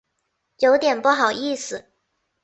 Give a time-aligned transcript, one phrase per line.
[0.57, 1.91] 有点不好意思